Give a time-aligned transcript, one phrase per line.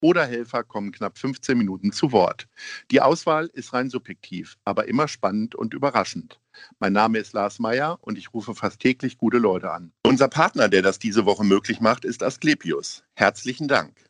[0.00, 2.48] oder Helfer kommen knapp 15 Minuten zu Wort.
[2.90, 6.40] Die Auswahl ist rein subjektiv, aber immer spannend und überraschend.
[6.78, 9.92] Mein Name ist Lars Meyer und ich rufe fast täglich gute Leute an.
[10.04, 13.04] Unser Partner, der das diese Woche möglich macht, ist Asklepios.
[13.14, 14.04] Herzlichen Dank.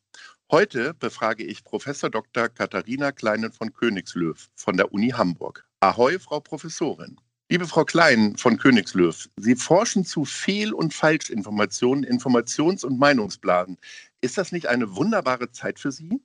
[0.51, 2.49] Heute befrage ich Professor Dr.
[2.49, 5.65] Katharina Kleinen von Königslöw von der Uni Hamburg.
[5.81, 7.21] Ahoi, Frau Professorin.
[7.53, 13.77] Liebe Frau Klein von Königslöw, Sie forschen zu Fehl- und Falschinformationen, Informations- und Meinungsblasen.
[14.21, 16.21] Ist das nicht eine wunderbare Zeit für Sie?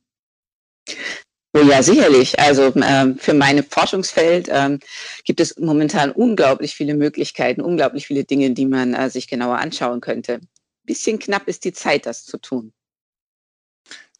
[1.54, 2.38] Oh ja, sicherlich.
[2.38, 4.80] Also ähm, für mein Forschungsfeld ähm,
[5.24, 10.02] gibt es momentan unglaublich viele Möglichkeiten, unglaublich viele Dinge, die man äh, sich genauer anschauen
[10.02, 10.42] könnte.
[10.84, 12.74] Bisschen knapp ist die Zeit, das zu tun.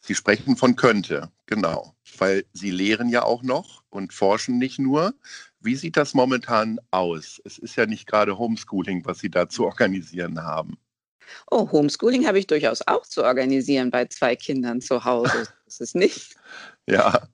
[0.00, 5.14] Sie sprechen von könnte, genau, weil Sie lehren ja auch noch und forschen nicht nur.
[5.60, 7.42] Wie sieht das momentan aus?
[7.44, 10.78] Es ist ja nicht gerade Homeschooling, was Sie da zu organisieren haben.
[11.50, 15.46] Oh, Homeschooling habe ich durchaus auch zu organisieren bei zwei Kindern zu Hause.
[15.66, 16.36] Das ist nicht.
[16.86, 17.26] ja.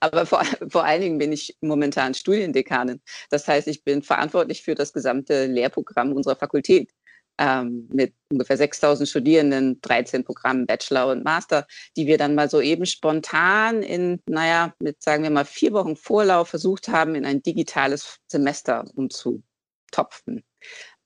[0.00, 3.00] Aber vor, vor allen Dingen bin ich momentan Studiendekanin.
[3.30, 6.90] Das heißt, ich bin verantwortlich für das gesamte Lehrprogramm unserer Fakultät
[7.38, 12.60] ähm, mit ungefähr 6000 Studierenden, 13 Programmen Bachelor und Master, die wir dann mal so
[12.60, 17.42] eben spontan in, naja, mit sagen wir mal vier Wochen Vorlauf versucht haben, in ein
[17.42, 20.44] digitales Semester umzutopfen.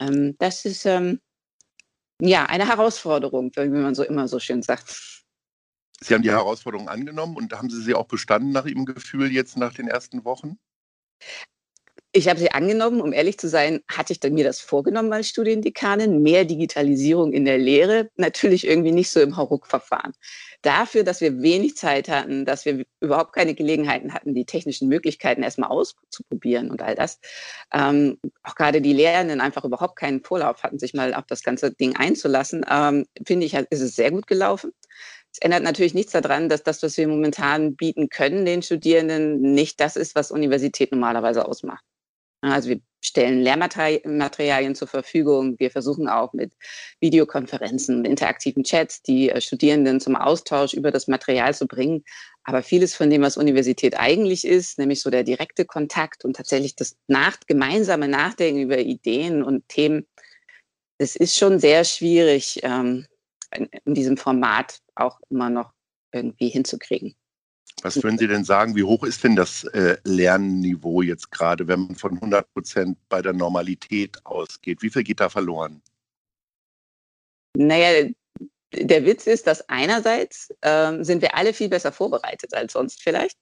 [0.00, 1.20] Ähm, das ist ähm,
[2.20, 5.24] ja eine Herausforderung, wie man so immer so schön sagt.
[6.00, 9.56] Sie haben die Herausforderung angenommen und haben Sie sie auch bestanden nach Ihrem Gefühl jetzt
[9.56, 10.58] nach den ersten Wochen?
[12.12, 16.22] Ich habe sie angenommen, um ehrlich zu sein, hatte ich mir das vorgenommen als Studiendekanin,
[16.22, 20.14] mehr Digitalisierung in der Lehre, natürlich irgendwie nicht so im Hauruck-Verfahren.
[20.62, 25.42] Dafür, dass wir wenig Zeit hatten, dass wir überhaupt keine Gelegenheiten hatten, die technischen Möglichkeiten
[25.42, 27.20] erstmal auszuprobieren und all das.
[27.74, 31.74] Ähm, auch gerade die Lehrenden einfach überhaupt keinen Vorlauf hatten, sich mal auf das ganze
[31.74, 34.72] Ding einzulassen, ähm, finde ich, ist es sehr gut gelaufen.
[35.30, 39.78] Es ändert natürlich nichts daran, dass das, was wir momentan bieten können, den Studierenden, nicht
[39.78, 41.84] das ist, was Universität normalerweise ausmacht.
[42.40, 45.56] Also wir stellen Lehrmaterialien zur Verfügung.
[45.58, 46.54] Wir versuchen auch mit
[47.00, 52.04] Videokonferenzen, interaktiven Chats die äh, Studierenden zum Austausch über das Material zu bringen.
[52.44, 56.76] Aber vieles von dem, was Universität eigentlich ist, nämlich so der direkte Kontakt und tatsächlich
[56.76, 60.06] das nach, gemeinsame Nachdenken über Ideen und Themen,
[60.98, 63.06] das ist schon sehr schwierig ähm,
[63.84, 65.72] in diesem Format auch immer noch
[66.12, 67.14] irgendwie hinzukriegen.
[67.82, 71.80] Was würden Sie denn sagen, wie hoch ist denn das äh, Lernniveau jetzt gerade, wenn
[71.80, 74.82] man von 100 Prozent bei der Normalität ausgeht?
[74.82, 75.80] Wie viel geht da verloren?
[77.56, 78.08] Naja,
[78.72, 83.36] der Witz ist, dass einerseits ähm, sind wir alle viel besser vorbereitet als sonst vielleicht.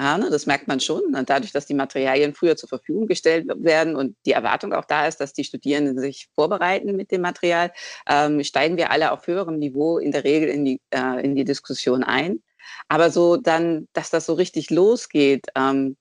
[0.00, 1.14] Ja, ne, das merkt man schon.
[1.14, 5.06] Und dadurch, dass die Materialien früher zur Verfügung gestellt werden und die Erwartung auch da
[5.06, 7.72] ist, dass die Studierenden sich vorbereiten mit dem Material,
[8.08, 11.44] ähm, steigen wir alle auf höherem Niveau in der Regel in die, äh, in die
[11.44, 12.42] Diskussion ein.
[12.88, 15.96] Aber so dann, dass das so richtig losgeht, ähm,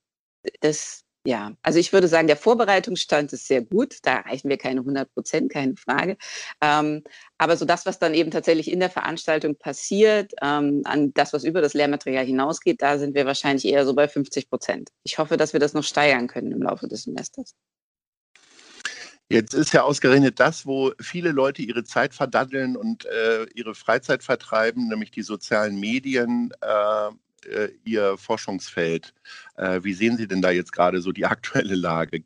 [0.62, 3.98] das, ja, also ich würde sagen, der Vorbereitungsstand ist sehr gut.
[4.04, 6.18] Da erreichen wir keine 100 Prozent, keine Frage.
[6.62, 7.04] Ähm,
[7.38, 11.44] aber so das, was dann eben tatsächlich in der Veranstaltung passiert, ähm, an das, was
[11.44, 14.90] über das Lehrmaterial hinausgeht, da sind wir wahrscheinlich eher so bei 50 Prozent.
[15.04, 17.56] Ich hoffe, dass wir das noch steigern können im Laufe des Semesters.
[19.32, 24.24] Jetzt ist ja ausgerechnet das, wo viele Leute ihre Zeit verdaddeln und äh, ihre Freizeit
[24.24, 27.10] vertreiben, nämlich die sozialen Medien, äh,
[27.50, 29.14] äh, ihr Forschungsfeld.
[29.56, 32.24] Äh, wie sehen Sie denn da jetzt gerade so die aktuelle Lage?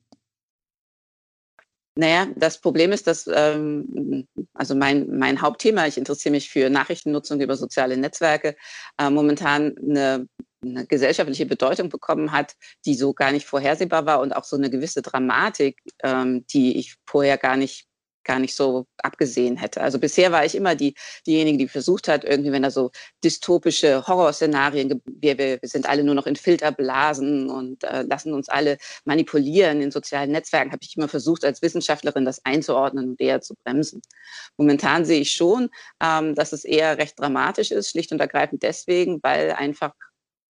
[1.97, 7.39] Naja, das Problem ist, dass, ähm, also mein, mein Hauptthema, ich interessiere mich für Nachrichtennutzung
[7.39, 8.57] über soziale Netzwerke,
[8.97, 10.27] äh, momentan eine
[10.65, 14.69] eine gesellschaftliche Bedeutung bekommen hat, die so gar nicht vorhersehbar war und auch so eine
[14.69, 17.87] gewisse Dramatik, ähm, die ich vorher gar nicht
[18.25, 19.81] gar nicht so abgesehen hätte.
[19.81, 20.95] Also bisher war ich immer die,
[21.25, 22.91] diejenige, die versucht hat, irgendwie, wenn da so
[23.23, 28.77] dystopische Horrorszenarien, wir, wir sind alle nur noch in Filterblasen und äh, lassen uns alle
[29.05, 33.53] manipulieren in sozialen Netzwerken, habe ich immer versucht, als Wissenschaftlerin das einzuordnen und eher zu
[33.63, 34.01] bremsen.
[34.57, 35.69] Momentan sehe ich schon,
[36.03, 39.93] ähm, dass es eher recht dramatisch ist, schlicht und ergreifend deswegen, weil einfach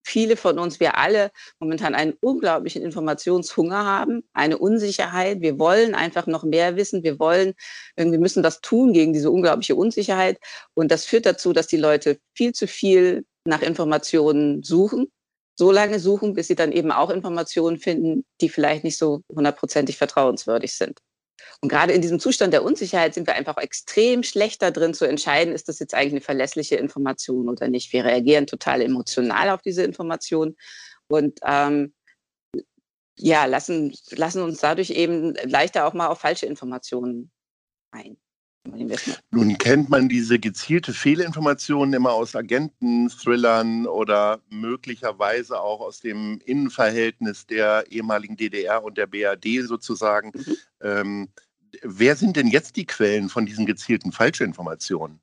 [0.06, 5.40] viele von uns, wir alle momentan einen unglaublichen Informationshunger haben, eine Unsicherheit.
[5.40, 7.02] Wir wollen einfach noch mehr wissen.
[7.02, 7.54] Wir wollen,
[7.96, 10.38] wir müssen das tun gegen diese unglaubliche Unsicherheit.
[10.74, 15.08] Und das führt dazu, dass die Leute viel zu viel nach Informationen suchen
[15.58, 19.96] so lange suchen, bis sie dann eben auch Informationen finden, die vielleicht nicht so hundertprozentig
[19.96, 21.00] vertrauenswürdig sind.
[21.60, 25.54] Und gerade in diesem Zustand der Unsicherheit sind wir einfach extrem schlechter drin zu entscheiden,
[25.54, 27.92] ist das jetzt eigentlich eine verlässliche Information oder nicht.
[27.92, 30.56] Wir reagieren total emotional auf diese Information
[31.08, 31.94] und ähm,
[33.18, 37.30] ja, lassen, lassen uns dadurch eben leichter auch mal auf falsche Informationen
[37.90, 38.18] ein.
[39.30, 46.40] Nun kennt man diese gezielte Fehlinformation immer aus Agenten, Thrillern oder möglicherweise auch aus dem
[46.44, 50.32] Innenverhältnis der ehemaligen DDR und der BRD sozusagen.
[50.34, 50.56] Mhm.
[50.80, 51.28] Ähm,
[51.82, 55.20] wer sind denn jetzt die Quellen von diesen gezielten Falschinformationen?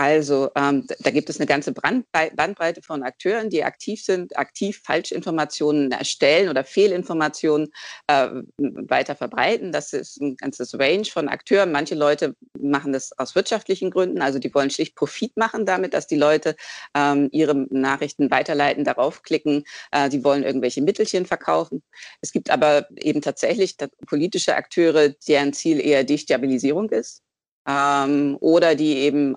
[0.00, 5.92] Also ähm, da gibt es eine ganze Bandbreite von Akteuren, die aktiv sind, aktiv Falschinformationen
[5.92, 7.70] erstellen oder Fehlinformationen
[8.06, 9.72] äh, weiter verbreiten.
[9.72, 11.70] Das ist ein ganzes Range von Akteuren.
[11.70, 16.06] Manche Leute machen das aus wirtschaftlichen Gründen, also die wollen schlicht Profit machen damit, dass
[16.06, 16.56] die Leute
[16.94, 19.64] ähm, ihre Nachrichten weiterleiten, darauf klicken.
[19.92, 21.82] Äh, die wollen irgendwelche Mittelchen verkaufen.
[22.22, 23.76] Es gibt aber eben tatsächlich
[24.06, 27.20] politische Akteure, deren Ziel eher Destabilisierung ist.
[27.68, 29.36] Ähm, oder die eben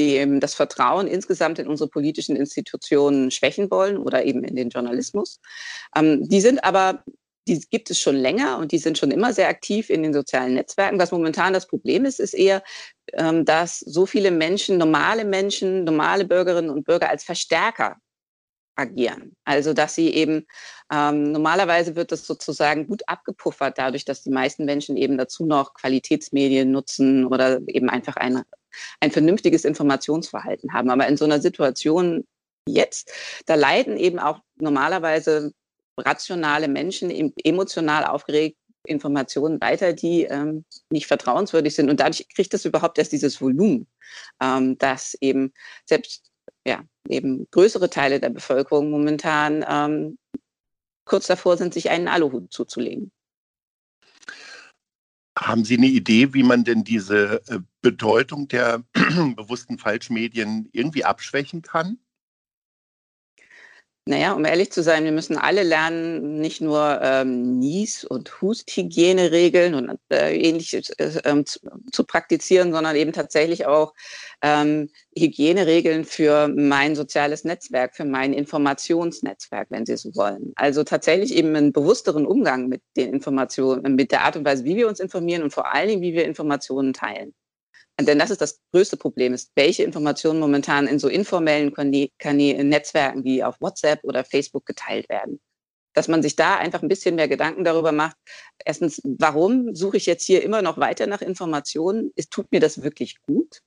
[0.00, 5.40] die das Vertrauen insgesamt in unsere politischen Institutionen schwächen wollen oder eben in den Journalismus.
[5.94, 7.04] Ähm, die sind aber
[7.48, 10.54] die gibt es schon länger und die sind schon immer sehr aktiv in den sozialen
[10.54, 10.98] Netzwerken.
[10.98, 12.62] Was momentan das Problem ist, ist eher,
[13.14, 17.96] ähm, dass so viele Menschen, normale Menschen, normale Bürgerinnen und Bürger als Verstärker
[18.76, 19.36] agieren.
[19.44, 20.46] Also dass sie eben
[20.92, 25.74] ähm, normalerweise wird das sozusagen gut abgepuffert dadurch, dass die meisten Menschen eben dazu noch
[25.74, 28.42] Qualitätsmedien nutzen oder eben einfach ein,
[29.00, 30.90] ein vernünftiges Informationsverhalten haben.
[30.90, 32.26] Aber in so einer Situation
[32.66, 33.12] jetzt,
[33.46, 35.52] da leiden eben auch normalerweise
[35.98, 38.56] rationale Menschen emotional aufgeregt
[38.86, 41.90] Informationen weiter, die ähm, nicht vertrauenswürdig sind.
[41.90, 43.86] Und dadurch kriegt das überhaupt erst dieses Volumen,
[44.42, 45.52] ähm, dass eben
[45.84, 46.30] selbst
[46.66, 50.18] ja, eben größere Teile der Bevölkerung momentan ähm,
[51.04, 53.12] kurz davor sind, sich einen Aluhut zuzulegen.
[55.40, 58.84] Haben Sie eine Idee, wie man denn diese äh, Bedeutung der
[59.36, 61.98] bewussten Falschmedien irgendwie abschwächen kann?
[64.10, 69.72] Naja, um ehrlich zu sein, wir müssen alle lernen, nicht nur ähm, Nies- und Husthygieneregeln
[69.76, 71.60] und äh, ähnliches äh, ähm, zu,
[71.92, 73.94] zu, praktizieren, sondern eben tatsächlich auch
[74.42, 80.54] ähm, Hygieneregeln für mein soziales Netzwerk, für mein Informationsnetzwerk, wenn Sie so wollen.
[80.56, 84.74] Also tatsächlich eben einen bewussteren Umgang mit den Informationen, mit der Art und Weise, wie
[84.74, 87.32] wir uns informieren und vor allen Dingen, wie wir Informationen teilen.
[88.06, 91.72] Denn das ist das größte Problem, ist, welche Informationen momentan in so informellen
[92.68, 95.40] Netzwerken wie auf WhatsApp oder Facebook geteilt werden.
[95.94, 98.16] Dass man sich da einfach ein bisschen mehr Gedanken darüber macht.
[98.64, 102.12] Erstens, warum suche ich jetzt hier immer noch weiter nach Informationen?
[102.14, 103.60] Ist, tut mir das wirklich gut?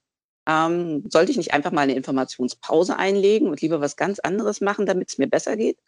[0.48, 4.86] Ähm, sollte ich nicht einfach mal eine Informationspause einlegen und lieber was ganz anderes machen,
[4.86, 5.80] damit es mir besser geht?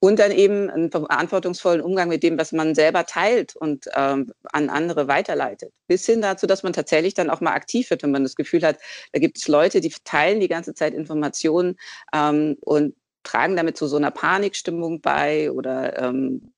[0.00, 4.70] Und dann eben einen verantwortungsvollen Umgang mit dem, was man selber teilt und ähm, an
[4.70, 5.72] andere weiterleitet.
[5.86, 8.62] Bis hin dazu, dass man tatsächlich dann auch mal aktiv wird, wenn man das Gefühl
[8.62, 8.78] hat,
[9.12, 11.76] da gibt es Leute, die teilen die ganze Zeit Informationen
[12.14, 16.52] ähm, und tragen damit zu so einer Panikstimmung bei oder ähm,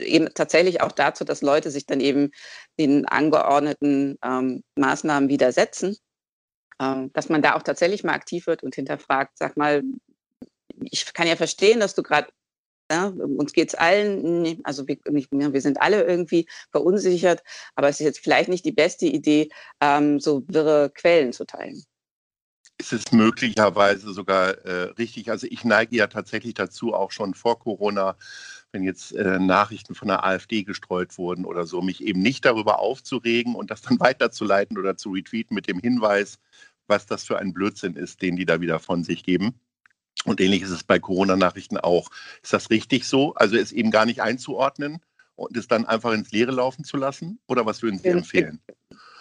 [0.00, 2.30] eben tatsächlich auch dazu, dass Leute sich dann eben
[2.78, 5.96] den angeordneten ähm, Maßnahmen widersetzen,
[6.80, 9.82] ähm, dass man da auch tatsächlich mal aktiv wird und hinterfragt, sag mal,
[10.80, 12.28] ich kann ja verstehen, dass du gerade
[12.90, 17.42] ja, uns geht es allen, also wir, wir, sind alle irgendwie verunsichert,
[17.74, 21.84] aber es ist jetzt vielleicht nicht die beste Idee, ähm, so wirre Quellen zu teilen.
[22.80, 25.30] Ist es möglicherweise sogar äh, richtig?
[25.30, 28.16] Also ich neige ja tatsächlich dazu, auch schon vor Corona,
[28.70, 32.78] wenn jetzt äh, Nachrichten von der AfD gestreut wurden oder so, mich eben nicht darüber
[32.78, 36.38] aufzuregen und das dann weiterzuleiten oder zu retweeten mit dem Hinweis,
[36.86, 39.60] was das für ein Blödsinn ist, den die da wieder von sich geben.
[40.24, 42.10] Und ähnlich ist es bei Corona-Nachrichten auch.
[42.42, 43.34] Ist das richtig so?
[43.34, 45.00] Also es eben gar nicht einzuordnen
[45.36, 47.38] und es dann einfach ins Leere laufen zu lassen?
[47.46, 48.60] Oder was würden Sie empfehlen?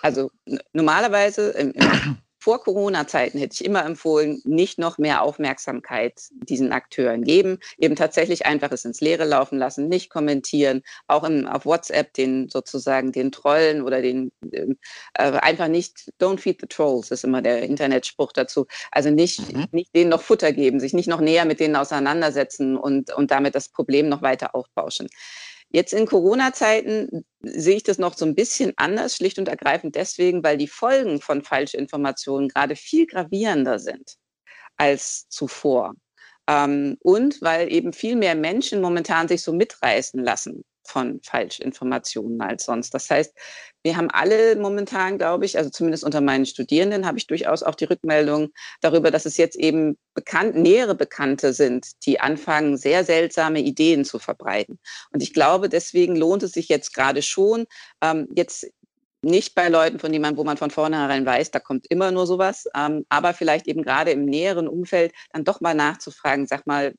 [0.02, 0.32] Also
[0.74, 7.26] normalerweise im, im vor Corona-Zeiten hätte ich immer empfohlen, nicht noch mehr Aufmerksamkeit diesen Akteuren
[7.26, 12.14] geben, eben tatsächlich einfach es ins Leere laufen lassen, nicht kommentieren, auch im, auf WhatsApp
[12.14, 14.66] den sozusagen den Trollen oder den äh,
[15.14, 18.66] einfach nicht, don't feed the trolls, ist immer der Internetspruch dazu.
[18.94, 19.66] Also nicht, mhm.
[19.72, 23.56] nicht denen noch Futter geben, sich nicht noch näher mit denen auseinandersetzen und, und damit
[23.56, 25.10] das Problem noch weiter aufbauschen.
[25.70, 30.44] Jetzt in Corona-Zeiten sehe ich das noch so ein bisschen anders, schlicht und ergreifend deswegen,
[30.44, 34.16] weil die Folgen von Falschinformationen gerade viel gravierender sind.
[34.78, 35.94] als zuvor.
[36.48, 42.66] Ähm, und weil eben viel mehr Menschen momentan sich so mitreißen lassen von Falschinformationen als
[42.66, 42.94] sonst.
[42.94, 43.34] Das heißt,
[43.84, 47.76] wir haben alle momentan, glaube ich, also zumindest unter meinen Studierenden habe ich durchaus auch
[47.76, 48.50] die Rückmeldung
[48.82, 54.20] darüber, dass es jetzt eben bekannt, nähere Bekannte sind, die anfangen, sehr seltsame Ideen zu
[54.20, 54.80] verbreiten.
[55.12, 57.66] Und ich glaube, deswegen lohnt es sich jetzt gerade schon,
[58.02, 58.68] ähm, jetzt
[59.22, 62.68] nicht bei Leuten, von denen wo man von vornherein weiß, da kommt immer nur sowas,
[62.76, 66.94] ähm, aber vielleicht eben gerade im näheren Umfeld dann doch mal nachzufragen, sag mal,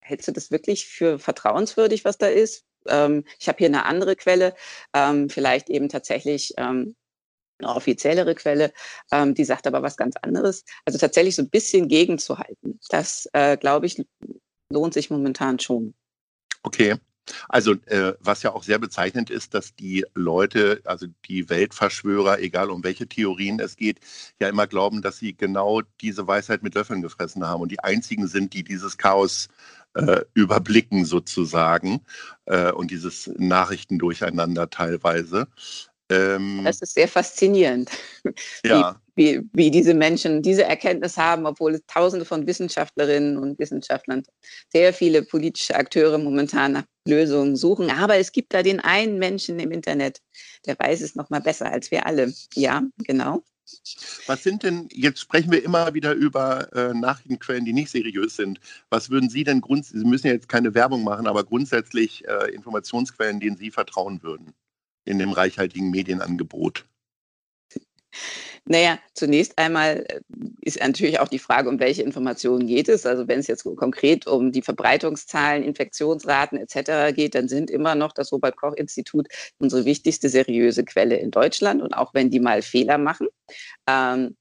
[0.00, 2.64] hältst du das wirklich für vertrauenswürdig, was da ist?
[2.88, 4.54] Ähm, ich habe hier eine andere Quelle,
[4.94, 6.94] ähm, vielleicht eben tatsächlich ähm,
[7.58, 8.72] eine offiziellere Quelle,
[9.10, 10.64] ähm, die sagt aber was ganz anderes.
[10.84, 14.04] Also tatsächlich so ein bisschen gegenzuhalten, das, äh, glaube ich,
[14.70, 15.94] lohnt sich momentan schon.
[16.62, 16.96] Okay.
[17.48, 22.68] Also äh, was ja auch sehr bezeichnend ist, dass die Leute, also die Weltverschwörer, egal
[22.70, 24.00] um welche Theorien es geht,
[24.40, 28.26] ja immer glauben, dass sie genau diese Weisheit mit Löffeln gefressen haben und die einzigen
[28.26, 29.48] sind, die dieses Chaos
[29.94, 32.00] äh, überblicken sozusagen
[32.46, 35.48] äh, und dieses Nachrichtendurcheinander teilweise.
[36.10, 37.90] Ähm, das ist sehr faszinierend,
[38.64, 38.96] ja.
[39.14, 44.22] wie, wie, wie, diese Menschen diese Erkenntnis haben, obwohl tausende von Wissenschaftlerinnen und Wissenschaftlern,
[44.70, 47.90] sehr viele politische Akteure momentan nach Lösungen suchen.
[47.90, 50.20] Aber es gibt da den einen Menschen im Internet,
[50.66, 52.32] der weiß es noch mal besser als wir alle.
[52.54, 53.42] Ja, genau.
[54.26, 58.60] Was sind denn, jetzt sprechen wir immer wieder über äh, Nachrichtenquellen, die nicht seriös sind.
[58.90, 62.52] Was würden Sie denn grundsätzlich, Sie müssen ja jetzt keine Werbung machen, aber grundsätzlich äh,
[62.52, 64.54] Informationsquellen, denen Sie vertrauen würden?
[65.04, 66.86] in dem reichhaltigen Medienangebot?
[68.64, 70.20] Naja, zunächst einmal äh,
[70.60, 73.04] ist natürlich auch die Frage, um welche Informationen geht es.
[73.06, 77.14] Also wenn es jetzt konkret um die Verbreitungszahlen, Infektionsraten etc.
[77.14, 79.26] geht, dann sind immer noch das Robert Koch Institut
[79.58, 81.82] unsere wichtigste seriöse Quelle in Deutschland.
[81.82, 83.26] Und auch wenn die mal Fehler machen,
[83.88, 84.36] ähm,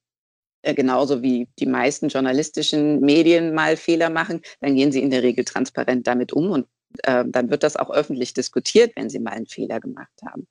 [0.64, 5.24] äh, genauso wie die meisten journalistischen Medien mal Fehler machen, dann gehen sie in der
[5.24, 6.68] Regel transparent damit um und
[7.04, 10.48] äh, dann wird das auch öffentlich diskutiert, wenn sie mal einen Fehler gemacht haben.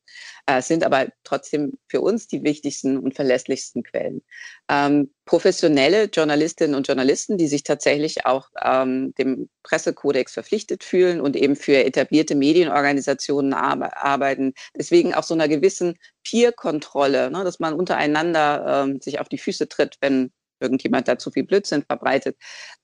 [0.46, 4.22] Äh, es sind aber trotzdem für uns die wichtigsten und verlässlichsten Quellen.
[4.68, 11.36] Ähm, professionelle Journalistinnen und Journalisten, die sich tatsächlich auch ähm, dem Pressekodex verpflichtet fühlen und
[11.36, 14.54] eben für etablierte Medienorganisationen arbeiten.
[14.76, 19.68] Deswegen auch so einer gewissen Peer-Kontrolle, ne, dass man untereinander ähm, sich auf die Füße
[19.68, 22.36] tritt, wenn irgendjemand da zu viel Blödsinn verbreitet,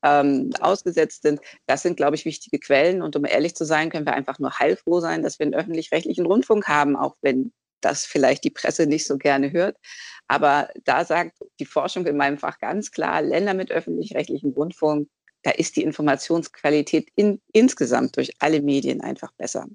[0.02, 1.40] ähm, ausgesetzt sind.
[1.66, 3.02] Das sind, glaube ich, wichtige Quellen.
[3.02, 6.26] Und um ehrlich zu sein, können wir einfach nur heilfroh sein, dass wir einen öffentlich-rechtlichen
[6.26, 9.76] Rundfunk haben, auch wenn das vielleicht die Presse nicht so gerne hört.
[10.28, 15.09] Aber da sagt die Forschung in meinem Fach ganz klar, Länder mit öffentlich-rechtlichem Rundfunk,
[15.42, 19.66] da ist die Informationsqualität in, insgesamt durch alle Medien einfach besser.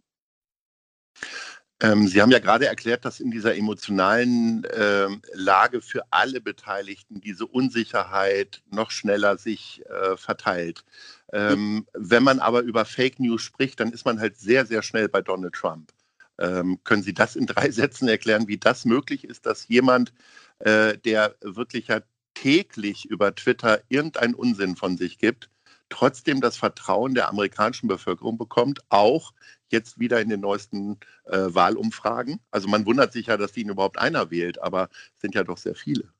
[1.82, 7.22] Ähm, Sie haben ja gerade erklärt, dass in dieser emotionalen äh, Lage für alle Beteiligten
[7.22, 10.86] diese Unsicherheit noch schneller sich äh, verteilt.
[11.34, 15.10] Ähm, wenn man aber über Fake News spricht, dann ist man halt sehr, sehr schnell
[15.10, 15.92] bei Donald Trump.
[16.38, 20.14] Ähm, können Sie das in drei Sätzen erklären, wie das möglich ist, dass jemand,
[20.60, 22.02] äh, der wirklich ja
[22.36, 25.50] täglich über Twitter irgendeinen Unsinn von sich gibt,
[25.90, 29.34] trotzdem das Vertrauen der amerikanischen Bevölkerung bekommt, auch
[29.72, 32.40] jetzt wieder in den neuesten äh, Wahlumfragen.
[32.52, 35.58] Also man wundert sich ja, dass ihn überhaupt einer wählt, aber es sind ja doch
[35.58, 36.14] sehr viele.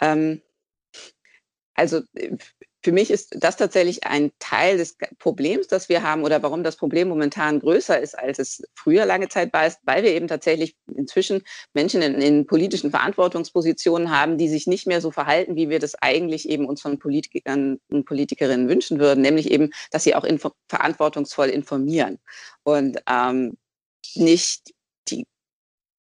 [0.00, 0.40] Ähm,
[1.74, 2.36] also äh,
[2.84, 6.76] für mich ist das tatsächlich ein Teil des Problems, das wir haben oder warum das
[6.76, 10.76] Problem momentan größer ist, als es früher lange Zeit war, ist, weil wir eben tatsächlich
[10.94, 15.78] inzwischen Menschen in, in, politischen Verantwortungspositionen haben, die sich nicht mehr so verhalten, wie wir
[15.78, 20.24] das eigentlich eben uns von Politikern und Politikerinnen wünschen würden, nämlich eben, dass sie auch
[20.24, 22.18] info verantwortungsvoll informieren
[22.64, 23.56] und ähm,
[24.14, 24.74] nicht
[25.08, 25.24] die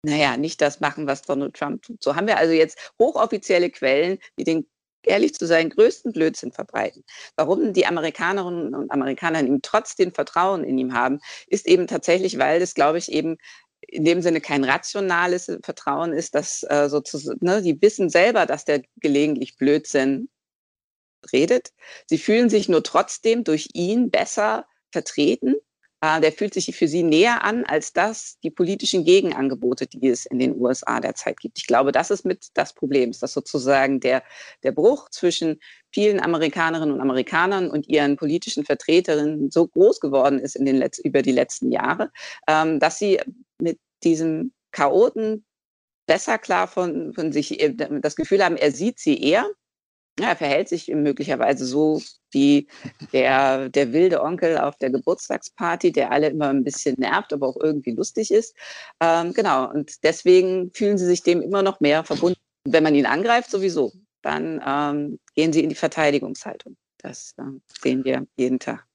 [0.02, 2.02] naja, nicht das machen, was Donald Trump tut.
[2.02, 4.66] So haben wir also jetzt hochoffizielle Quellen, die den
[5.02, 7.04] ehrlich zu sein, größten Blödsinn verbreiten.
[7.36, 12.60] Warum die Amerikanerinnen und Amerikaner ihm trotzdem Vertrauen in ihm haben, ist eben tatsächlich, weil
[12.60, 13.36] das, glaube ich, eben
[13.80, 18.64] in dem Sinne kein rationales Vertrauen ist, dass äh, sozusagen, ne, die wissen selber, dass
[18.64, 20.28] der gelegentlich Blödsinn
[21.32, 21.72] redet.
[22.06, 25.56] Sie fühlen sich nur trotzdem durch ihn besser vertreten
[26.02, 30.38] der fühlt sich für sie näher an als das, die politischen Gegenangebote, die es in
[30.38, 31.58] den USA derzeit gibt.
[31.58, 34.22] Ich glaube, das ist mit das Problem, dass sozusagen der,
[34.62, 35.60] der Bruch zwischen
[35.92, 40.98] vielen Amerikanerinnen und Amerikanern und ihren politischen Vertreterinnen so groß geworden ist in den Letz
[40.98, 42.10] über die letzten Jahre,
[42.48, 43.20] ähm, dass sie
[43.60, 45.44] mit diesem Chaoten
[46.06, 49.46] besser klar von, von sich äh, das Gefühl haben, er sieht sie eher
[50.20, 52.68] ja, er verhält sich möglicherweise so wie
[53.12, 57.56] der, der wilde Onkel auf der Geburtstagsparty, der alle immer ein bisschen nervt, aber auch
[57.60, 58.54] irgendwie lustig ist.
[59.00, 62.38] Ähm, genau, und deswegen fühlen sie sich dem immer noch mehr verbunden.
[62.64, 63.92] Wenn man ihn angreift, sowieso.
[64.22, 66.76] dann ähm, gehen sie in die Verteidigungshaltung.
[66.98, 67.42] Das äh,
[67.80, 68.86] sehen wir jeden Tag.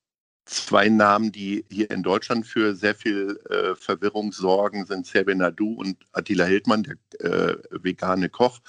[0.46, 5.74] Zwei Namen, die hier in Deutschland für sehr viel äh, Verwirrung sorgen, sind Servin Nadu
[5.74, 8.60] und Attila Hildmann, der äh, vegane Koch.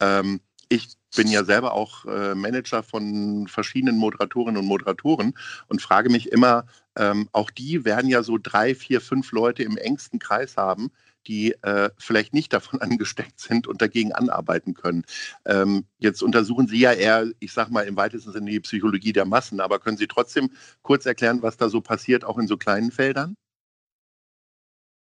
[0.00, 5.34] Ähm, ich bin ja selber auch äh, Manager von verschiedenen Moderatorinnen und Moderatoren
[5.68, 6.66] und frage mich immer,
[6.96, 10.90] ähm, auch die werden ja so drei, vier, fünf Leute im engsten Kreis haben,
[11.26, 15.04] die äh, vielleicht nicht davon angesteckt sind und dagegen anarbeiten können.
[15.44, 19.24] Ähm, jetzt untersuchen Sie ja eher, ich sage mal im weitesten Sinne die Psychologie der
[19.24, 20.50] Massen, aber können Sie trotzdem
[20.82, 23.36] kurz erklären, was da so passiert, auch in so kleinen Feldern?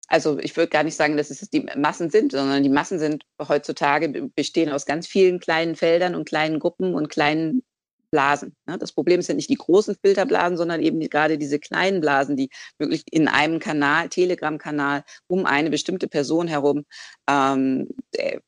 [0.08, 3.24] Also ich würde gar nicht sagen, dass es die Massen sind, sondern die Massen sind
[3.40, 7.62] heutzutage bestehen aus ganz vielen kleinen Feldern und kleinen Gruppen und kleinen
[8.10, 8.56] Blasen.
[8.66, 8.78] Ne?
[8.78, 13.02] Das Problem sind nicht die großen Filterblasen, sondern eben gerade diese kleinen Blasen, die wirklich
[13.10, 16.84] in einem Kanal, Telegram-Kanal, um eine bestimmte Person herum
[17.28, 18.38] ähm, äh,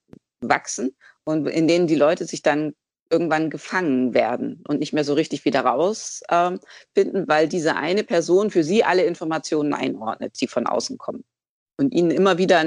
[0.40, 2.74] wachsen und in denen die Leute sich dann
[3.10, 6.60] irgendwann gefangen werden und nicht mehr so richtig wieder rausfinden,
[6.94, 11.24] ähm, weil diese eine Person für sie alle Informationen einordnet, die von außen kommen
[11.78, 12.64] und ihnen immer wieder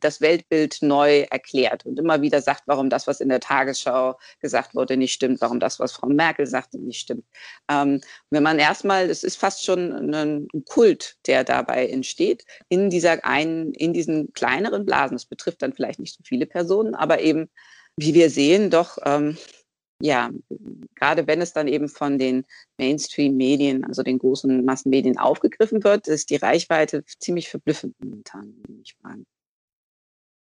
[0.00, 4.74] das Weltbild neu erklärt und immer wieder sagt, warum das, was in der Tagesschau gesagt
[4.74, 7.24] wurde, nicht stimmt, warum das, was Frau Merkel sagte, nicht stimmt.
[7.70, 13.24] Ähm, wenn man erstmal, es ist fast schon ein Kult, der dabei entsteht, in dieser
[13.24, 15.16] einen, in diesen kleineren Blasen.
[15.16, 17.48] Das betrifft dann vielleicht nicht so viele Personen, aber eben,
[17.96, 19.38] wie wir sehen, doch ähm,
[20.02, 20.30] ja,
[20.96, 22.44] gerade wenn es dann eben von den
[22.76, 28.96] Mainstream-Medien, also den großen Massenmedien aufgegriffen wird, ist die Reichweite ziemlich verblüffend momentan, würde ich
[29.00, 29.24] fragen.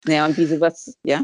[0.04, 1.24] Naja, und wie sowas, ja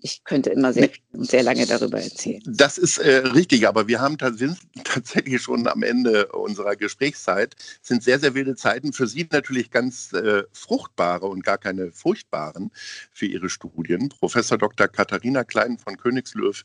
[0.00, 2.42] ich könnte immer sehr, sehr lange darüber erzählen.
[2.46, 4.16] Das ist äh, richtig, aber wir haben
[4.84, 8.92] tatsächlich schon am Ende unserer Gesprächszeit, sind sehr, sehr wilde Zeiten.
[8.92, 12.70] Für Sie natürlich ganz äh, fruchtbare und gar keine furchtbaren
[13.12, 14.08] für Ihre Studien.
[14.08, 14.88] Professor Dr.
[14.88, 16.62] Katharina Klein von Königslöw,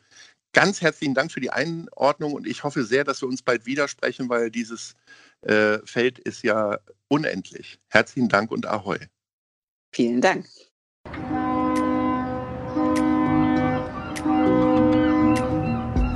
[0.53, 4.29] ganz herzlichen Dank für die Einordnung und ich hoffe sehr, dass wir uns bald widersprechen,
[4.29, 4.93] weil dieses
[5.41, 7.79] äh, Feld ist ja unendlich.
[7.89, 8.99] Herzlichen Dank und Ahoi.
[9.91, 10.45] Vielen Dank.